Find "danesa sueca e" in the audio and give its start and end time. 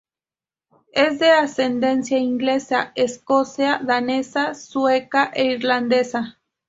3.83-5.43